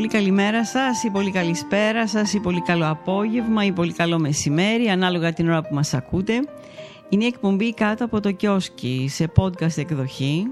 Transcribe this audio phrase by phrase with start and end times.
[0.00, 4.88] Πολύ καλημέρα σας ή πολύ καλησπέρα σας ή πολύ καλό απόγευμα ή πολύ καλό μεσημέρι
[4.88, 6.32] ανάλογα την ώρα που μας ακούτε.
[7.08, 10.46] Είναι η εκπομπή κάτω από το κιόσκι σε podcast εκδοχή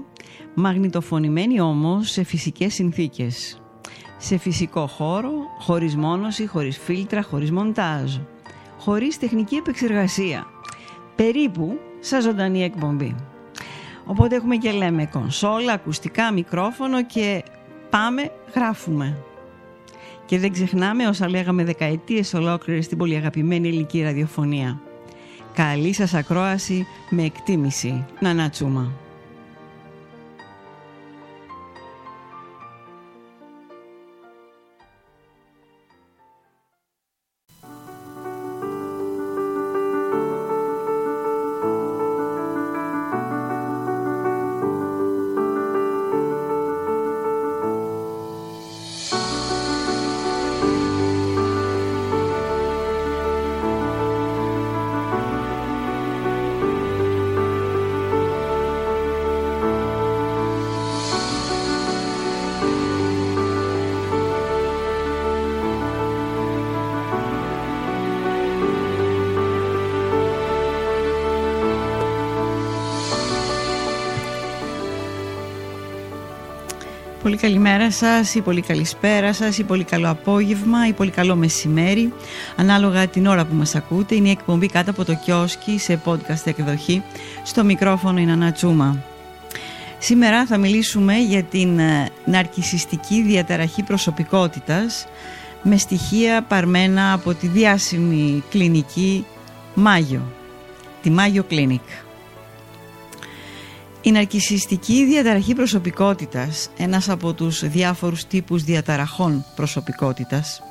[0.53, 3.61] μαγνητοφωνημένη όμως σε φυσικές συνθήκες.
[4.17, 8.15] Σε φυσικό χώρο, χωρίς μόνωση, χωρίς φίλτρα, χωρίς μοντάζ.
[8.79, 10.45] Χωρίς τεχνική επεξεργασία.
[11.15, 13.15] Περίπου σαν ζωντανή εκπομπή.
[14.05, 17.43] Οπότε έχουμε και λέμε κονσόλα, ακουστικά, μικρόφωνο και
[17.89, 19.23] πάμε γράφουμε.
[20.29, 24.81] Και δεν ξεχνάμε όσα λέγαμε δεκαετίες ολόκληρες στην πολύ αγαπημένη ελληνική ραδιοφωνία.
[25.53, 28.05] Καλή σας ακρόαση με εκτίμηση.
[28.19, 28.91] Νανάτσούμα.
[77.29, 82.13] Πολύ καλημέρα σας ή πολύ καλησπέρα σας ή πολύ καλό απόγευμα ή πολύ καλό μεσημέρι.
[82.55, 86.45] Ανάλογα την ώρα που μας ακούτε είναι η εκπομπή κάτω από το κιόσκι σε podcast
[86.45, 87.03] εκδοχή.
[87.43, 89.03] Στο μικρόφωνο είναι Ανατσούμα
[89.99, 95.07] Σήμερα θα μιλήσουμε για την ε, ναρκισιστική διαταραχή προσωπικότητας
[95.63, 99.25] με στοιχεία παρμένα από τη διάσημη κλινική
[99.73, 100.21] Μάγιο,
[101.01, 102.08] τη Μάγιο Clinic.
[104.09, 110.61] Η ναρκισιστική διαταραχή προσωπικότητας, ένας από τους διάφορους τύπους διαταραχών προσωπικότητας,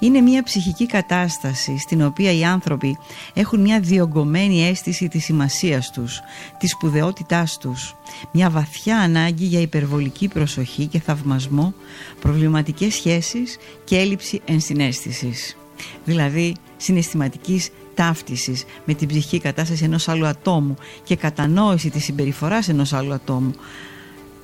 [0.00, 2.98] είναι μια ψυχική κατάσταση στην οποία οι άνθρωποι
[3.34, 6.20] έχουν μια διωγγωμένη αίσθηση της σημασίας τους,
[6.58, 7.96] της σπουδαιότητάς τους,
[8.32, 11.74] μια βαθιά ανάγκη για υπερβολική προσοχή και θαυμασμό,
[12.20, 15.59] προβληματικές σχέσεις και έλλειψη ενσυναίσθησης.
[16.04, 22.92] Δηλαδή συναισθηματικής ταύτισης με την ψυχική κατάσταση ενός άλλου ατόμου και κατανόηση της συμπεριφοράς ενός
[22.92, 23.52] άλλου ατόμου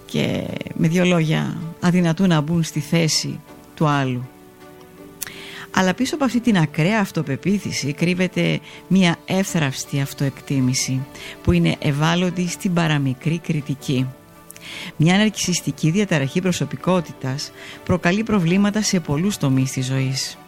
[0.06, 3.41] και με δύο λόγια αδυνατούν να μπουν στη θέση
[3.74, 4.28] του άλλου.
[5.70, 11.06] Αλλά πίσω από αυτή την ακραία αυτοπεποίθηση κρύβεται μια εύθραυστη αυτοεκτίμηση
[11.42, 14.06] που είναι ευάλωτη στην παραμικρή κριτική.
[14.97, 17.50] Μια αναρκησιστική διαταραχή προσωπικότητας
[17.84, 20.38] προκαλεί προβλήματα σε πολλούς τομείς της ζωής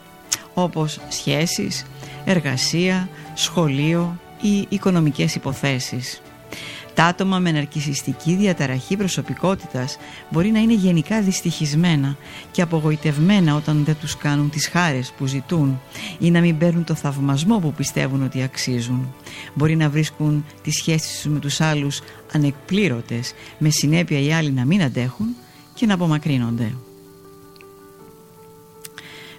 [0.63, 1.85] όπως σχέσεις,
[2.25, 6.23] εργασία, σχολείο ή οικονομικές υποθέσεις.
[6.95, 9.97] Τα άτομα με ναρκισιστική διαταραχή προσωπικότητας
[10.31, 12.17] μπορεί να είναι γενικά δυστυχισμένα
[12.51, 15.81] και απογοητευμένα όταν δεν τους κάνουν τις χάρες που ζητούν
[16.19, 19.15] ή να μην παίρνουν το θαυμασμό που πιστεύουν ότι αξίζουν.
[19.55, 22.01] Μπορεί να βρίσκουν τις σχέσεις τους με τους άλλους
[22.33, 25.27] ανεκπλήρωτες με συνέπεια οι άλλοι να μην αντέχουν
[25.75, 26.73] και να απομακρύνονται.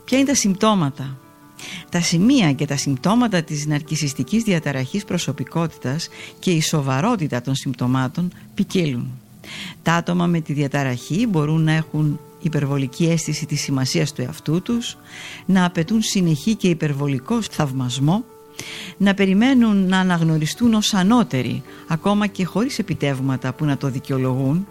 [0.09, 1.18] Ποια είναι τα συμπτώματα;
[1.90, 6.09] Τα σημεία και τα συμπτώματα της ναρκισιστικής διαταραχής προσωπικότητας
[6.40, 9.12] και η σοβαρότητα των συμπτωμάτων ποικίλουν.
[9.84, 14.97] Τα άτομα με τη διαταραχή μπορούν να έχουν υπερβολική αίσθηση της σημασίας του εαυτού τους,
[15.46, 18.24] να απαιτούν συνεχή και υπερβολικό θαυμασμό,
[18.97, 24.68] να περιμένουν να αναγνωριστούν ως ανώτεροι, ακόμα και χωρίς επιτεύγματα που να το δικαιολογούν,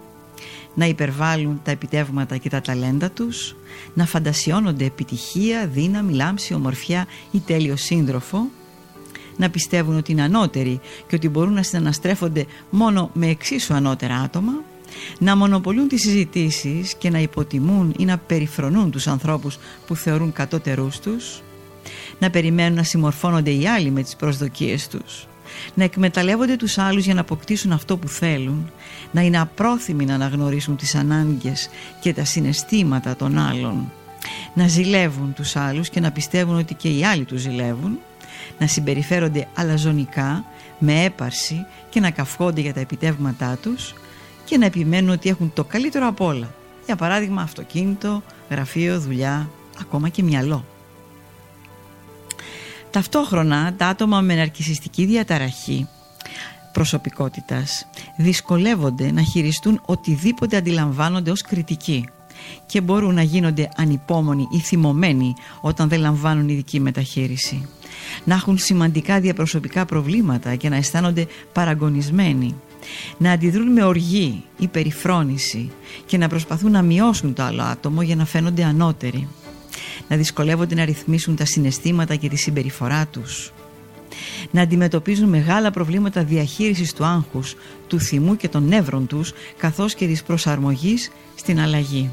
[0.74, 3.56] να υπερβάλλουν τα επιτεύγματα και τα ταλέντα τους,
[3.94, 8.48] να φαντασιώνονται επιτυχία, δύναμη, λάμψη, ομορφιά ή τέλειο σύντροφο,
[9.36, 14.52] να πιστεύουν ότι είναι ανώτεροι και ότι μπορούν να συναναστρέφονται μόνο με εξίσου ανώτερα άτομα,
[15.18, 20.98] να μονοπολούν τις συζητήσεις και να υποτιμούν ή να περιφρονούν τους ανθρώπους που θεωρούν κατώτερούς
[20.98, 21.42] τους,
[22.18, 25.26] να περιμένουν να συμμορφώνονται οι άλλοι με τις προσδοκίες τους,
[25.74, 28.70] να εκμεταλλεύονται τους άλλους για να αποκτήσουν αυτό που θέλουν,
[29.10, 31.68] να είναι απρόθυμοι να αναγνωρίσουν τις ανάγκες
[32.00, 33.92] και τα συναισθήματα των άλλων,
[34.54, 37.98] να ζηλεύουν τους άλλους και να πιστεύουν ότι και οι άλλοι τους ζηλεύουν,
[38.58, 40.44] να συμπεριφέρονται αλαζονικά,
[40.78, 43.94] με έπαρση και να καυχόνται για τα επιτεύγματά τους
[44.44, 46.54] και να επιμένουν ότι έχουν το καλύτερο από όλα.
[46.86, 49.50] Για παράδειγμα αυτοκίνητο, γραφείο, δουλειά,
[49.80, 50.64] ακόμα και μυαλό.
[52.90, 55.88] Ταυτόχρονα τα άτομα με ναρκισιστική διαταραχή
[56.72, 57.86] προσωπικότητας
[58.16, 62.08] δυσκολεύονται να χειριστούν οτιδήποτε αντιλαμβάνονται ως κριτική
[62.66, 67.68] και μπορούν να γίνονται ανυπόμονοι ή θυμωμένοι όταν δεν λαμβάνουν ειδική μεταχείριση.
[68.24, 72.54] Να έχουν σημαντικά διαπροσωπικά προβλήματα και να αισθάνονται παραγωνισμένοι.
[73.18, 75.70] να αντιδρούν με οργή ή περιφρόνηση
[76.06, 79.28] και να προσπαθούν να μειώσουν το άλλο άτομο για να φαίνονται ανώτεροι
[80.08, 83.52] να δυσκολεύονται να ρυθμίσουν τα συναισθήματα και τη συμπεριφορά τους.
[84.50, 87.56] Να αντιμετωπίζουν μεγάλα προβλήματα διαχείρισης του άγχους,
[87.86, 92.10] του θυμού και των νεύρων τους καθώς και της προσαρμογής στην αλλαγή.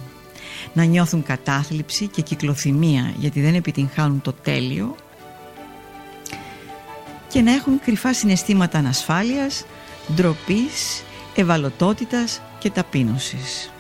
[0.74, 4.96] Να νιώθουν κατάθλιψη και κυκλοθυμία γιατί δεν επιτυγχάνουν το τέλειο.
[7.28, 9.66] Και να έχουν κρυφά συναισθήματα ανασφάλειας,
[10.16, 11.04] ντροπής,
[11.36, 13.72] ευαλωτότητας και ταπείνωσης.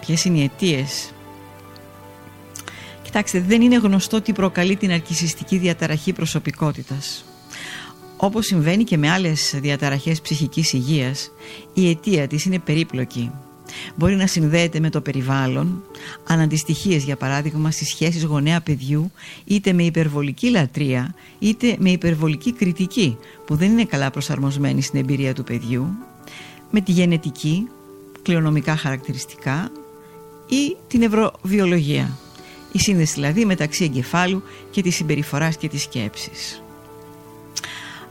[0.00, 1.10] Ποιες είναι οι αιτίες
[3.08, 7.24] Κοιτάξτε, δεν είναι γνωστό τι προκαλεί την αρκισιστική διαταραχή προσωπικότητας.
[8.16, 11.30] Όπως συμβαίνει και με άλλες διαταραχές ψυχικής υγείας,
[11.74, 13.30] η αιτία της είναι περίπλοκη.
[13.96, 15.82] Μπορεί να συνδέεται με το περιβάλλον,
[16.26, 19.12] αναντιστοιχίες για παράδειγμα στις σχέσεις γονέα-παιδιού,
[19.44, 23.16] είτε με υπερβολική λατρεία, είτε με υπερβολική κριτική,
[23.46, 25.86] που δεν είναι καλά προσαρμοσμένη στην εμπειρία του παιδιού,
[26.70, 27.68] με τη γενετική,
[28.22, 29.70] κληρονομικά χαρακτηριστικά
[30.46, 32.18] ή την ευρωβιολογία
[32.72, 36.62] η σύνδεση δηλαδή μεταξύ εγκεφάλου και της συμπεριφοράς και της σκέψης.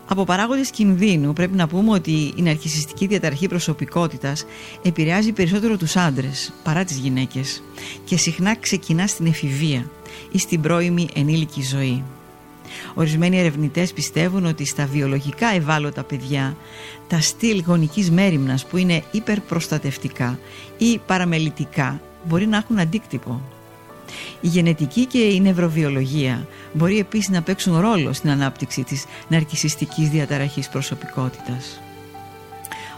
[0.09, 4.45] Από παράγοντες κινδύνου πρέπει να πούμε ότι η ναρκισιστική διαταραχή προσωπικότητας
[4.81, 7.63] επηρεάζει περισσότερο τους άντρες παρά τις γυναίκες
[8.05, 9.89] και συχνά ξεκινά στην εφηβεία
[10.31, 12.03] ή στην πρώιμη ενήλικη ζωή.
[12.93, 16.57] Ορισμένοι ερευνητές πιστεύουν ότι στα βιολογικά ευάλωτα παιδιά
[17.07, 20.39] τα στυλ γονικής μέρημνας που είναι υπερπροστατευτικά
[20.77, 23.41] ή παραμελητικά μπορεί να έχουν αντίκτυπο
[24.41, 30.69] η γενετική και η νευροβιολογία μπορεί επίσης να παίξουν ρόλο στην ανάπτυξη της ναρκισιστικής διαταραχής
[30.69, 31.81] προσωπικότητας.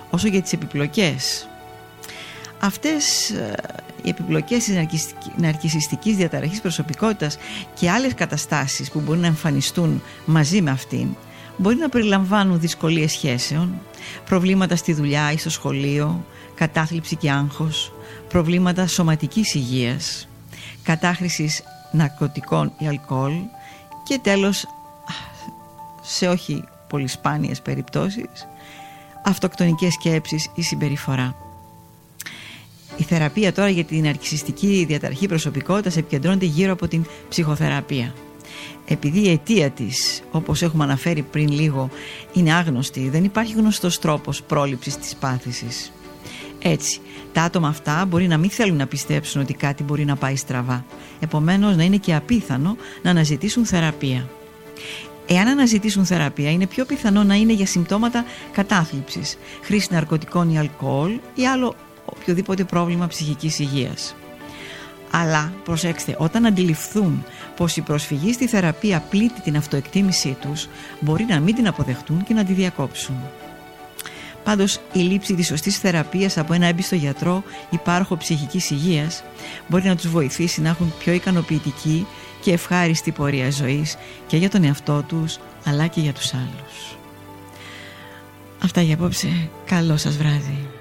[0.10, 1.48] Όσο για τις επιπλοκές,
[2.60, 3.56] αυτές ε,
[4.04, 4.76] οι επιπλοκές της
[5.36, 7.38] ναρκισιστικής διαταραχής προσωπικότητας
[7.74, 11.08] και άλλες καταστάσεις που μπορεί να εμφανιστούν μαζί με αυτήν
[11.60, 13.82] μπορεί να περιλαμβάνουν δυσκολίες σχέσεων,
[14.26, 16.26] προβλήματα στη δουλειά ή στο σχολείο,
[16.56, 17.94] κατάθλιψη και άγχος,
[18.30, 20.29] προβλήματα σωματικής υγείας,
[20.90, 23.34] κατάχρησης ναρκωτικών ή αλκοόλ
[24.04, 24.68] και τέλος
[26.02, 28.48] σε όχι πολύ σπάνιες περιπτώσεις
[29.26, 31.36] αυτοκτονικές σκέψεις ή συμπεριφορά.
[32.98, 38.14] Η θεραπεία τώρα για την αρκισιστική διαταραχή προσωπικότητας επικεντρώνεται γύρω από την ψυχοθεραπεία.
[38.86, 41.90] Επειδή η αιτία της, όπως έχουμε αναφέρει πριν λίγο,
[42.34, 45.92] είναι άγνωστη, δεν υπάρχει γνωστός τρόπος πρόληψης της πάθησης.
[46.62, 47.02] Έτσι,
[47.34, 50.86] τα άτομα αυτά μπορεί να μην θέλουν να πιστέψουν ότι κάτι μπορεί να πάει στραβά.
[51.20, 54.30] Επομένως να είναι και απίθανο να αναζητήσουν θεραπεία.
[55.28, 61.20] Εάν αναζητήσουν θεραπεία είναι πιο πιθανό να είναι για συμπτώματα κατάθλιψης, χρήση ναρκωτικών ή αλκοόλ
[61.36, 61.76] ή άλλο
[62.06, 64.16] οποιοδήποτε πρόβλημα ψυχικής υγείας.
[65.12, 67.24] Αλλά προσέξτε, όταν αντιληφθούν
[67.56, 70.68] πως η προσφυγή στη θεραπεία πλήττει την αυτοεκτίμησή τους,
[71.00, 73.16] μπορεί να μην την αποδεχτούν και να τη διακόψουν.
[74.50, 79.24] Πάντως, η λήψη της σωστής θεραπείας από ένα έμπιστο γιατρό υπάρχο ψυχικής υγείας
[79.68, 82.08] μπορεί να τους βοηθήσει να έχουν πιο ικανοποιητική
[82.42, 83.98] και ευχάριστη πορεία ζωής
[84.28, 86.98] και για τον εαυτό τους αλλά και για τους άλλους.
[88.64, 89.50] Αυτά για απόψε.
[89.66, 90.79] Καλό σας βράδυ.